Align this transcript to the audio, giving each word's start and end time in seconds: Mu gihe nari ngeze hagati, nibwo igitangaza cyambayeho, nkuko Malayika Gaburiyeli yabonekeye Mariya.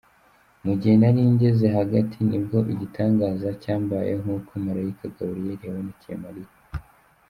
Mu 0.65 0.73
gihe 0.79 0.95
nari 1.01 1.21
ngeze 1.33 1.65
hagati, 1.77 2.17
nibwo 2.27 2.57
igitangaza 2.73 3.47
cyambayeho, 3.61 4.19
nkuko 4.23 4.51
Malayika 4.65 5.05
Gaburiyeli 5.15 5.63
yabonekeye 5.65 6.17
Mariya. 6.25 6.51